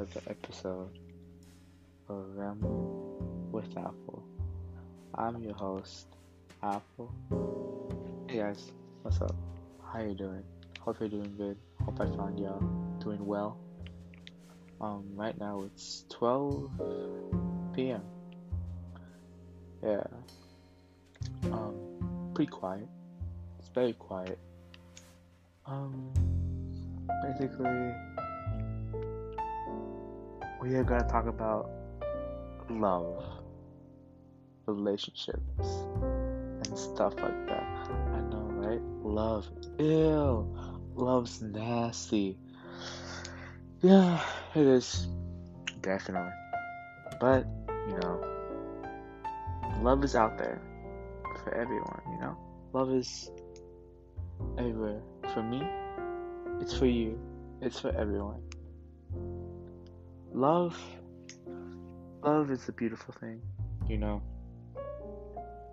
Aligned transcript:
another 0.00 0.22
episode 0.30 0.98
of 2.08 2.24
Ramble 2.34 3.18
with 3.52 3.68
Apple. 3.76 4.24
I'm 5.14 5.42
your 5.42 5.52
host, 5.52 6.06
Apple. 6.62 7.12
Hey 8.26 8.38
guys, 8.38 8.72
what's 9.02 9.20
up? 9.20 9.34
How 9.92 10.00
you 10.00 10.14
doing? 10.14 10.42
Hope 10.80 11.00
you're 11.00 11.10
doing 11.10 11.34
good. 11.36 11.58
Hope 11.84 12.00
I 12.00 12.06
found 12.16 12.38
y'all 12.38 12.60
doing 12.98 13.26
well. 13.26 13.58
Um, 14.80 15.04
right 15.16 15.38
now 15.38 15.64
it's 15.66 16.06
12 16.08 16.70
p.m. 17.74 18.02
Yeah. 19.82 20.04
Um, 21.52 22.30
pretty 22.34 22.50
quiet. 22.50 22.88
It's 23.58 23.68
very 23.68 23.92
quiet. 23.92 24.38
Um, 25.66 26.10
basically, 27.22 27.92
we 30.60 30.74
are 30.74 30.84
gonna 30.84 31.08
talk 31.08 31.26
about 31.26 31.70
love, 32.68 33.24
relationships, 34.66 35.84
and 36.62 36.78
stuff 36.78 37.14
like 37.14 37.46
that. 37.48 37.64
I 38.12 38.20
know, 38.28 38.46
right? 38.52 38.80
Love, 39.02 39.48
ew, 39.78 40.54
love's 40.94 41.40
nasty. 41.40 42.38
Yeah, 43.80 44.20
it 44.54 44.66
is, 44.66 45.08
definitely. 45.80 46.32
But 47.18 47.46
you 47.88 47.96
know, 48.02 48.22
love 49.80 50.04
is 50.04 50.14
out 50.14 50.36
there 50.36 50.60
for 51.42 51.54
everyone. 51.54 52.02
You 52.12 52.20
know, 52.20 52.36
love 52.74 52.92
is 52.92 53.30
everywhere. 54.58 55.00
For 55.32 55.42
me, 55.42 55.62
it's 56.60 56.76
for 56.76 56.86
you. 56.86 57.18
It's 57.62 57.80
for 57.80 57.96
everyone. 57.96 58.42
Love 60.32 60.80
love 62.22 62.50
is 62.50 62.68
a 62.68 62.72
beautiful 62.72 63.14
thing, 63.18 63.40
you 63.88 63.98
know. 63.98 64.22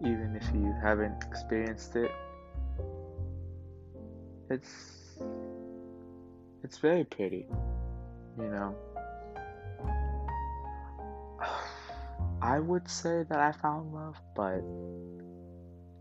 Even 0.02 0.36
if 0.40 0.44
you 0.54 0.74
haven't 0.82 1.24
experienced 1.24 1.96
it, 1.96 2.12
it's 4.50 5.20
it's 6.64 6.78
very 6.80 7.04
pretty, 7.04 7.48
you 8.40 8.48
know. 8.50 8.76
I 12.42 12.60
would 12.60 12.90
say 12.90 13.24
that 13.30 13.40
I 13.40 13.52
found 13.52 13.94
love, 13.94 14.16
but 14.36 14.62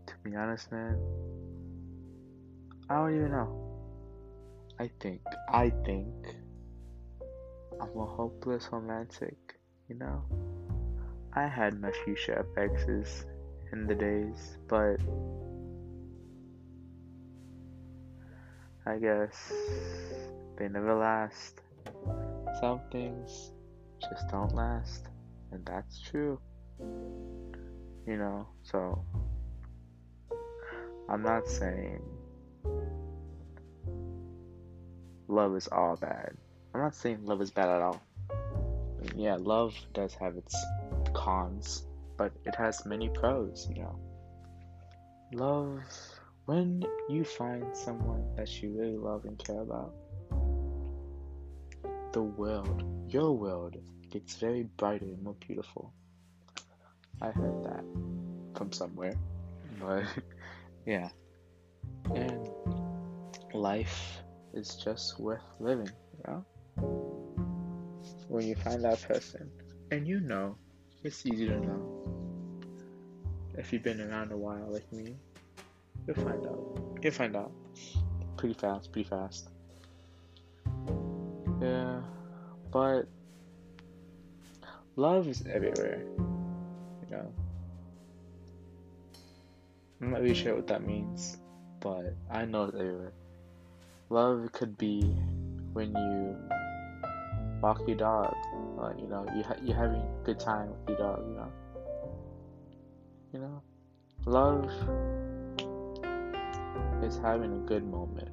to 0.07 0.13
be 0.23 0.35
honest, 0.35 0.71
man, 0.71 0.97
I 2.89 2.95
don't 2.95 3.15
even 3.15 3.31
know. 3.31 3.63
I 4.79 4.89
think, 4.99 5.21
I 5.49 5.71
think 5.85 6.07
I'm 7.79 7.95
a 7.97 8.05
hopeless 8.05 8.69
romantic, 8.71 9.59
you 9.87 9.95
know? 9.95 10.23
I 11.33 11.47
had 11.47 11.79
my 11.79 11.91
few 12.03 12.15
share 12.15 12.39
of 12.39 12.57
exes 12.57 13.25
in 13.71 13.85
the 13.85 13.93
days, 13.93 14.57
but 14.67 14.97
I 18.85 18.97
guess 18.97 19.51
they 20.57 20.67
never 20.67 20.95
last. 20.95 21.61
Some 22.59 22.81
things 22.91 23.51
just 24.01 24.27
don't 24.29 24.55
last, 24.55 25.07
and 25.51 25.65
that's 25.65 25.99
true. 26.01 26.39
You 26.79 28.17
know, 28.17 28.47
so 28.63 29.03
I'm 31.09 31.21
not 31.21 31.47
saying 31.47 32.01
love 35.27 35.55
is 35.55 35.67
all 35.67 35.97
bad. 35.97 36.35
I'm 36.77 36.83
not 36.83 36.93
saying 36.93 37.25
love 37.25 37.41
is 37.41 37.49
bad 37.49 37.69
at 37.69 37.81
all. 37.81 37.99
Yeah, 39.15 39.37
love 39.39 39.73
does 39.95 40.13
have 40.13 40.37
its 40.37 40.55
cons, 41.11 41.87
but 42.17 42.31
it 42.45 42.53
has 42.53 42.85
many 42.85 43.09
pros, 43.09 43.67
you 43.67 43.81
know. 43.81 43.99
Love, 45.33 45.81
when 46.45 46.83
you 47.09 47.23
find 47.23 47.75
someone 47.75 48.23
that 48.35 48.61
you 48.61 48.77
really 48.77 48.95
love 48.95 49.25
and 49.25 49.39
care 49.39 49.61
about, 49.61 49.91
the 52.11 52.21
world, 52.21 52.83
your 53.11 53.35
world, 53.35 53.75
gets 54.11 54.35
very 54.35 54.61
brighter 54.77 55.05
and 55.05 55.23
more 55.23 55.35
beautiful. 55.47 55.91
I 57.19 57.31
heard 57.31 57.63
that 57.63 57.85
from 58.55 58.71
somewhere, 58.71 59.15
but 59.79 60.03
yeah. 60.85 61.09
And 62.13 62.47
life 63.51 64.19
is 64.53 64.75
just 64.75 65.19
worth 65.19 65.41
living, 65.59 65.89
you 65.89 66.23
know? 66.27 66.45
When 68.27 68.45
you 68.45 68.55
find 68.55 68.83
that 68.83 69.01
person, 69.01 69.49
and 69.91 70.07
you 70.07 70.19
know, 70.19 70.57
it's 71.03 71.25
easy 71.25 71.47
to 71.47 71.59
know. 71.59 72.03
If 73.57 73.71
you've 73.71 73.83
been 73.83 74.01
around 74.01 74.31
a 74.31 74.37
while 74.37 74.67
like 74.71 74.91
me, 74.91 75.15
you'll 76.05 76.15
find 76.15 76.45
out. 76.45 76.79
You'll 77.01 77.13
find 77.13 77.35
out. 77.35 77.51
Pretty 78.37 78.53
fast, 78.53 78.91
pretty 78.91 79.09
fast. 79.09 79.49
Yeah, 81.61 82.01
but 82.71 83.07
love 84.95 85.27
is 85.27 85.43
everywhere, 85.51 86.03
you 87.09 87.09
know? 87.09 87.33
I'm 90.01 90.11
not 90.11 90.21
really 90.21 90.35
sure 90.35 90.53
what 90.53 90.67
that 90.67 90.85
means, 90.85 91.37
but 91.79 92.13
I 92.29 92.45
know 92.45 92.65
it's 92.65 92.75
everywhere. 92.75 93.13
Love 94.09 94.51
could 94.51 94.77
be 94.77 95.01
when 95.73 95.95
you 95.95 96.37
walk 97.61 97.81
your 97.87 97.97
dog, 97.97 98.33
or, 98.77 98.95
you 98.99 99.07
know, 99.07 99.25
you 99.35 99.43
ha- 99.43 99.57
you're 99.63 99.75
having 99.75 100.01
a 100.01 100.23
good 100.23 100.39
time 100.39 100.69
with 100.69 100.89
your 100.89 100.97
dog, 100.97 101.25
you 101.27 101.35
know. 101.35 101.51
You 103.33 103.39
know, 103.39 103.61
love 104.25 104.65
is 107.03 107.17
having 107.17 107.53
a 107.53 107.67
good 107.67 107.85
moment. 107.85 108.29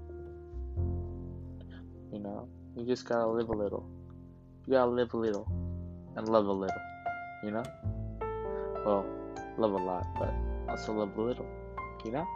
You 2.12 2.21
know, 2.21 2.49
you 2.77 2.85
just 2.87 3.09
gotta 3.09 3.27
live 3.27 3.49
a 3.49 3.53
little. 3.53 3.89
You 4.67 4.75
gotta 4.75 4.91
live 4.91 5.15
a 5.15 5.17
little 5.17 5.49
and 6.17 6.29
love 6.29 6.47
a 6.47 6.53
little. 6.53 6.83
You 7.43 7.51
know. 7.51 7.62
Well, 8.85 9.06
love 9.59 9.73
a 9.73 9.77
lot, 9.77 10.06
but 10.19 10.33
also 10.69 10.93
love 10.93 11.17
a 11.17 11.23
little. 11.23 11.47
You 12.05 12.12
know. 12.12 12.27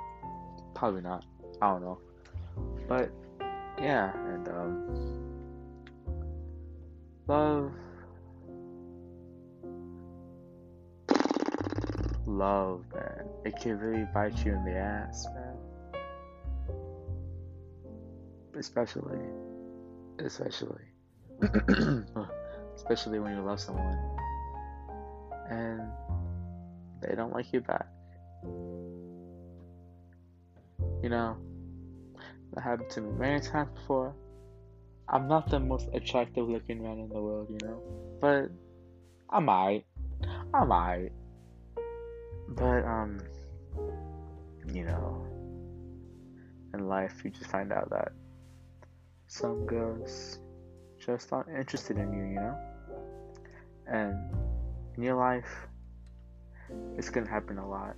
Probably 0.74 1.02
not. 1.02 1.24
I 1.60 1.70
don't 1.72 1.82
know. 1.82 1.98
But 2.88 3.10
yeah, 3.80 4.12
and 4.14 4.48
um, 4.48 5.27
love, 7.28 7.70
love, 12.26 12.84
man, 12.94 13.28
it 13.44 13.54
can 13.60 13.78
really 13.78 14.06
bite 14.14 14.44
you 14.44 14.52
in 14.52 14.64
the 14.64 14.76
ass, 14.76 15.26
man. 15.34 15.56
Especially, 18.58 19.18
especially, 20.18 20.84
especially 22.74 23.18
when 23.18 23.36
you 23.36 23.42
love 23.42 23.60
someone 23.60 23.98
and 25.50 25.82
they 27.02 27.14
don't 27.14 27.32
like 27.32 27.52
you 27.52 27.60
back. 27.60 27.86
You 31.02 31.10
know, 31.10 31.36
that 32.54 32.62
happened 32.62 32.90
to 32.90 33.02
me 33.02 33.12
many 33.18 33.40
times 33.40 33.70
before. 33.78 34.14
I'm 35.10 35.28
not 35.28 35.48
the 35.50 35.60
most 35.60 35.88
attractive 35.92 36.48
looking 36.48 36.82
man 36.82 36.98
in 36.98 37.08
the 37.08 37.20
world, 37.20 37.48
you 37.50 37.58
know, 37.66 37.82
but 38.20 38.50
I 39.30 39.40
might, 39.40 39.84
I 40.52 40.64
might. 40.64 41.10
But 42.48 42.84
um, 42.84 43.18
you 44.72 44.84
know, 44.84 45.26
in 46.74 46.88
life 46.88 47.22
you 47.24 47.30
just 47.30 47.50
find 47.50 47.72
out 47.72 47.90
that 47.90 48.12
some 49.26 49.66
girls 49.66 50.38
just 50.98 51.32
aren't 51.32 51.56
interested 51.56 51.96
in 51.96 52.12
you, 52.12 52.24
you 52.24 52.40
know, 52.40 52.58
and 53.86 54.14
in 54.96 55.02
your 55.02 55.16
life 55.16 55.68
it's 56.96 57.08
gonna 57.08 57.28
happen 57.28 57.58
a 57.58 57.68
lot. 57.68 57.94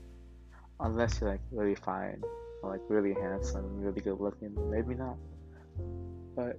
Unless 0.78 1.20
you're 1.20 1.30
like 1.30 1.40
really 1.50 1.74
fine 1.74 2.22
like 2.62 2.80
really 2.88 3.14
handsome, 3.14 3.80
really 3.80 4.00
good 4.00 4.20
looking, 4.20 4.54
maybe 4.70 4.94
not. 4.94 5.16
But 6.36 6.58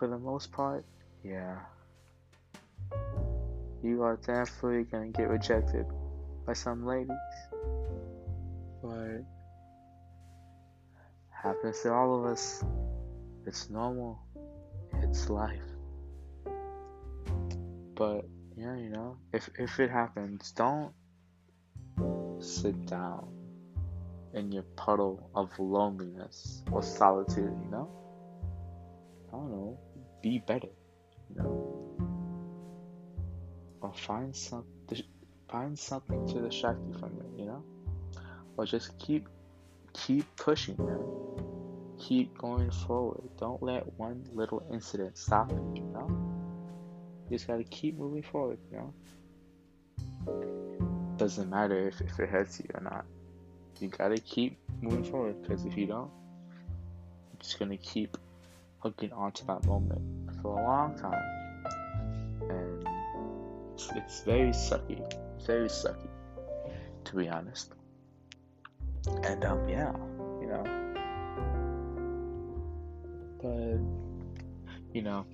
for 0.00 0.08
the 0.08 0.18
most 0.18 0.50
part, 0.50 0.86
yeah. 1.22 1.58
You 3.82 4.02
are 4.02 4.16
definitely 4.16 4.84
gonna 4.84 5.08
get 5.08 5.28
rejected 5.28 5.84
by 6.46 6.54
some 6.54 6.86
ladies. 6.86 7.10
But 8.82 9.20
happens 11.30 11.82
to 11.82 11.92
all 11.92 12.18
of 12.18 12.32
us. 12.32 12.64
It's 13.46 13.68
normal. 13.68 14.18
It's 15.02 15.28
life. 15.28 15.68
But 17.94 18.24
yeah, 18.56 18.76
you 18.76 18.88
know, 18.88 19.18
if 19.34 19.50
if 19.58 19.78
it 19.80 19.90
happens, 19.90 20.52
don't 20.52 20.94
sit 22.38 22.86
down 22.86 23.28
in 24.32 24.50
your 24.50 24.64
puddle 24.76 25.28
of 25.34 25.50
loneliness 25.58 26.62
or 26.72 26.82
solitude, 26.82 27.52
you 27.64 27.70
know? 27.70 27.90
I 29.28 29.36
don't 29.36 29.50
know. 29.50 29.78
Be 30.22 30.38
better, 30.38 30.68
you 31.28 31.36
know? 31.36 31.80
or 33.80 33.92
find 33.94 34.34
some 34.34 34.64
find 35.50 35.76
something 35.76 36.26
to 36.28 36.40
distract 36.42 36.78
you 36.86 36.94
from 36.94 37.10
it, 37.18 37.40
you 37.40 37.46
know? 37.46 37.64
Or 38.56 38.66
just 38.66 38.96
keep 38.98 39.28
keep 39.92 40.24
pushing, 40.36 40.76
man. 40.78 41.04
Keep 41.98 42.38
going 42.38 42.70
forward. 42.70 43.28
Don't 43.38 43.60
let 43.62 43.84
one 43.98 44.24
little 44.32 44.62
incident 44.72 45.18
stop 45.18 45.50
you, 45.50 45.72
you 45.74 45.82
know? 45.82 46.08
You 47.28 47.36
just 47.36 47.48
gotta 47.48 47.64
keep 47.64 47.98
moving 47.98 48.22
forward, 48.22 48.58
you 48.70 48.78
know? 48.78 48.94
Doesn't 51.16 51.50
matter 51.50 51.88
if, 51.88 52.00
if 52.00 52.18
it 52.20 52.28
hurts 52.28 52.60
you 52.60 52.66
or 52.74 52.80
not. 52.80 53.04
You 53.80 53.88
gotta 53.88 54.18
keep 54.18 54.58
moving 54.80 55.04
forward 55.04 55.42
because 55.42 55.64
if 55.64 55.76
you 55.76 55.86
don't, 55.86 56.10
you're 57.32 57.40
just 57.40 57.58
gonna 57.58 57.76
keep 57.76 58.16
hooking 58.80 59.12
onto 59.12 59.44
that 59.46 59.64
moment 59.66 60.00
for 60.42 60.58
a 60.58 60.64
long 60.64 60.98
time. 60.98 61.22
And 62.50 62.86
it's, 63.74 63.90
it's 63.94 64.22
very 64.22 64.50
sucky. 64.50 65.00
Very 65.46 65.68
sucky, 65.68 66.08
to 67.04 67.16
be 67.16 67.28
honest. 67.28 67.72
And 69.22 69.44
um, 69.44 69.68
yeah, 69.68 69.92
you 70.40 70.48
know. 70.48 70.64
But 73.42 73.80
you 74.94 75.02
know, 75.02 75.24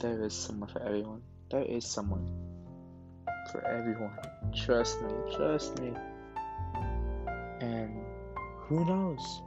there 0.00 0.22
is 0.24 0.34
someone 0.34 0.70
for 0.70 0.82
everyone. 0.82 1.22
There 1.50 1.62
is 1.62 1.84
someone 1.86 2.26
for 3.52 3.62
everyone. 3.66 4.16
Trust 4.54 5.02
me, 5.02 5.12
trust 5.36 5.78
me. 5.80 5.92
And 7.60 8.04
who 8.56 8.84
knows? 8.84 9.42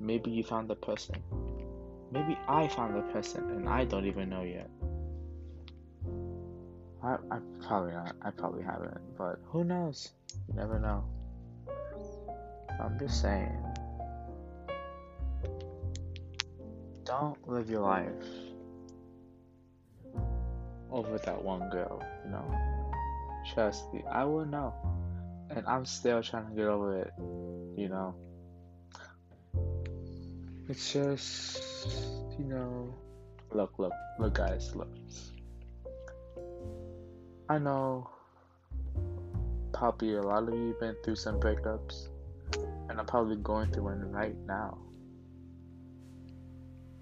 Maybe 0.00 0.30
you 0.30 0.42
found 0.42 0.68
the 0.68 0.76
person. 0.76 1.16
Maybe 2.14 2.38
I 2.46 2.68
found 2.68 2.94
the 2.94 3.02
person 3.12 3.42
and 3.50 3.68
I 3.68 3.84
don't 3.84 4.06
even 4.06 4.30
know 4.30 4.42
yet. 4.42 4.70
I, 7.02 7.16
I 7.28 7.38
probably 7.66 7.92
not. 7.92 8.14
I 8.22 8.30
probably 8.30 8.62
haven't, 8.62 9.00
but 9.18 9.40
who 9.46 9.64
knows? 9.64 10.10
You 10.46 10.54
never 10.54 10.78
know. 10.78 11.02
I'm 12.80 12.96
just 13.00 13.20
saying. 13.20 13.58
Don't 17.04 17.36
live 17.48 17.68
your 17.68 17.80
life 17.80 18.12
over 20.92 21.18
that 21.18 21.42
one 21.42 21.68
girl, 21.68 22.00
you 22.24 22.30
know? 22.30 22.44
Trust 23.52 23.92
me, 23.92 24.04
I 24.08 24.22
will 24.24 24.46
know. 24.46 24.72
And 25.50 25.66
I'm 25.66 25.84
still 25.84 26.22
trying 26.22 26.48
to 26.48 26.54
get 26.54 26.66
over 26.66 27.00
it, 27.00 27.12
you 27.76 27.88
know? 27.88 28.14
It's 30.66 30.92
just, 30.92 31.60
you 32.38 32.46
know. 32.46 32.94
Look, 33.52 33.78
look, 33.78 33.92
look, 34.18 34.34
guys, 34.34 34.74
look. 34.74 34.88
I 37.48 37.58
know 37.58 38.08
probably 39.74 40.14
a 40.14 40.22
lot 40.22 40.48
of 40.48 40.54
you 40.54 40.68
have 40.68 40.80
been 40.80 40.96
through 41.04 41.16
some 41.16 41.38
breakups, 41.38 42.08
and 42.88 42.98
I'm 42.98 43.04
probably 43.04 43.36
going 43.36 43.70
through 43.72 43.84
one 43.84 44.10
right 44.10 44.36
now. 44.46 44.78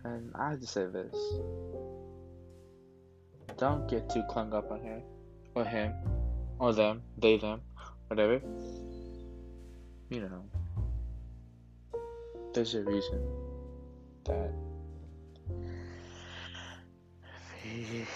And 0.04 0.32
I 0.34 0.50
have 0.50 0.60
to 0.60 0.66
say 0.66 0.86
this 0.86 1.14
don't 3.56 3.88
get 3.88 4.10
too 4.10 4.24
clung 4.28 4.52
up 4.52 4.72
on 4.72 4.80
her, 4.80 5.00
or 5.54 5.64
him, 5.64 5.92
or 6.58 6.72
them, 6.72 7.02
they, 7.16 7.36
them, 7.36 7.60
whatever. 8.08 8.42
You 10.10 10.20
know, 10.22 10.44
there's 12.52 12.74
a 12.74 12.82
reason 12.82 13.20
that 14.24 14.52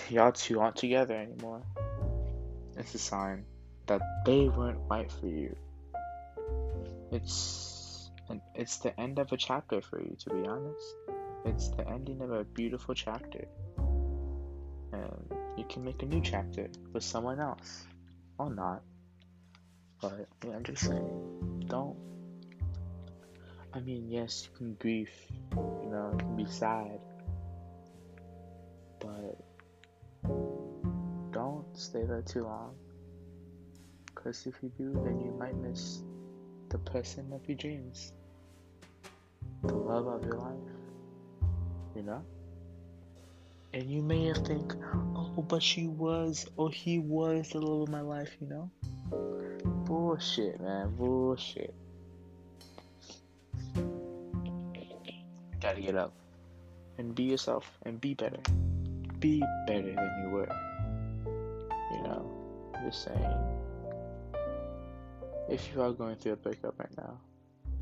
y'all 0.08 0.32
two 0.32 0.60
aren't 0.60 0.76
together 0.76 1.14
anymore. 1.14 1.62
It's 2.76 2.94
a 2.94 2.98
sign 2.98 3.44
that 3.86 4.00
they 4.24 4.48
weren't 4.48 4.78
right 4.88 5.10
for 5.10 5.26
you. 5.26 5.56
It's 7.12 8.10
and 8.28 8.40
it's 8.54 8.78
the 8.78 8.98
end 9.00 9.18
of 9.18 9.32
a 9.32 9.36
chapter 9.36 9.80
for 9.80 10.00
you, 10.00 10.16
to 10.20 10.30
be 10.30 10.46
honest. 10.46 10.96
It's 11.44 11.68
the 11.70 11.88
ending 11.88 12.20
of 12.22 12.32
a 12.32 12.44
beautiful 12.44 12.94
chapter, 12.94 13.46
and 14.92 15.34
you 15.56 15.64
can 15.68 15.84
make 15.84 16.02
a 16.02 16.06
new 16.06 16.20
chapter 16.20 16.68
with 16.92 17.04
someone 17.04 17.38
else, 17.38 17.84
or 18.38 18.50
not. 18.50 18.82
But 20.00 20.26
yeah, 20.44 20.56
I'm 20.56 20.64
just 20.64 20.82
saying, 20.82 21.64
don't. 21.68 21.96
I 23.76 23.80
mean, 23.80 24.08
yes, 24.08 24.48
you 24.48 24.56
can 24.56 24.74
grieve, 24.80 25.12
you 25.52 25.90
know, 25.90 26.08
you 26.12 26.18
can 26.18 26.34
be 26.34 26.46
sad, 26.46 26.98
but 28.98 29.36
don't 31.30 31.66
stay 31.74 32.04
there 32.04 32.22
too 32.22 32.44
long. 32.44 32.74
Because 34.06 34.46
if 34.46 34.54
you 34.62 34.72
do, 34.78 34.94
then 35.04 35.20
you 35.20 35.30
might 35.38 35.54
miss 35.56 36.02
the 36.70 36.78
person 36.78 37.30
of 37.34 37.46
your 37.46 37.58
dreams, 37.58 38.14
the 39.62 39.74
love 39.74 40.06
of 40.06 40.24
your 40.24 40.38
life, 40.38 40.72
you 41.94 42.02
know? 42.02 42.24
And 43.74 43.90
you 43.90 44.00
may 44.00 44.32
think, 44.32 44.72
oh, 45.14 45.44
but 45.46 45.62
she 45.62 45.86
was, 45.86 46.46
or 46.56 46.70
he 46.70 46.98
was 46.98 47.50
the 47.50 47.60
love 47.60 47.82
of 47.82 47.88
my 47.90 48.00
life, 48.00 48.38
you 48.40 48.46
know? 48.46 48.70
Bullshit, 49.84 50.62
man, 50.62 50.96
bullshit. 50.96 51.74
Gotta 55.66 55.80
get 55.80 55.96
up 55.96 56.12
and 56.96 57.12
be 57.12 57.24
yourself 57.24 57.68
and 57.82 58.00
be 58.00 58.14
better. 58.14 58.38
Be 59.18 59.42
better 59.66 59.92
than 59.96 60.22
you 60.22 60.30
were. 60.30 60.48
You 61.90 62.02
know, 62.04 62.30
just 62.84 63.02
saying. 63.02 63.34
If 65.50 65.68
you 65.74 65.82
are 65.82 65.90
going 65.90 66.14
through 66.14 66.34
a 66.34 66.36
breakup 66.36 66.78
right 66.78 66.96
now, 66.96 67.18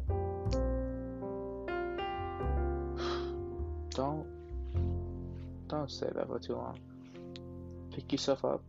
don't 3.90 4.26
don't 5.68 5.90
stay 5.90 6.08
there 6.14 6.24
for 6.24 6.38
too 6.38 6.54
long. 6.54 6.78
Pick 7.94 8.12
yourself 8.12 8.46
up 8.46 8.62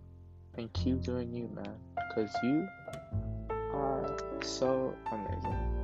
and 0.58 0.74
keep 0.74 1.04
doing 1.04 1.34
you, 1.34 1.50
man. 1.56 1.78
Cause 2.14 2.36
you 2.44 2.68
are 3.74 4.18
so 4.42 4.94
amazing, 5.10 5.75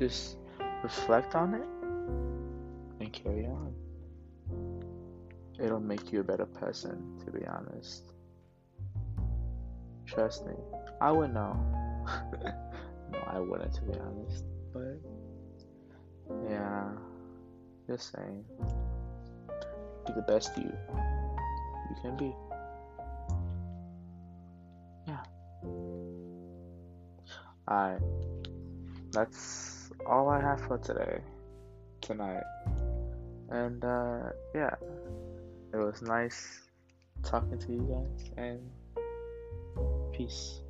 Just 0.00 0.38
reflect 0.82 1.34
on 1.34 1.52
it 1.52 1.68
and 3.00 3.12
carry 3.12 3.44
on. 3.44 3.74
It'll 5.62 5.78
make 5.78 6.10
you 6.10 6.20
a 6.20 6.24
better 6.24 6.46
person, 6.46 7.20
to 7.22 7.30
be 7.30 7.46
honest. 7.46 8.14
Trust 10.06 10.46
me. 10.46 10.54
I 11.02 11.12
would 11.12 11.34
know. 11.34 11.52
no, 13.12 13.18
I 13.26 13.40
wouldn't, 13.40 13.74
to 13.74 13.82
be 13.82 13.92
honest. 13.98 14.44
But, 14.72 14.98
yeah. 16.48 16.88
Just 17.86 18.14
saying. 18.16 18.42
Be 20.06 20.14
the 20.14 20.22
best 20.22 20.56
you 20.56 20.72
you 21.90 21.96
can 22.00 22.16
be. 22.16 22.34
Yeah. 25.06 25.22
Alright. 27.70 28.00
That's 29.12 29.90
all 30.06 30.28
I 30.28 30.40
have 30.40 30.60
for 30.60 30.78
today. 30.78 31.20
Tonight. 32.00 32.44
And, 33.50 33.84
uh, 33.84 34.30
yeah. 34.54 34.74
It 35.72 35.76
was 35.76 36.02
nice 36.02 36.60
talking 37.22 37.58
to 37.58 37.72
you 37.72 37.82
guys. 37.82 38.30
And, 38.36 38.60
Peace. 40.12 40.60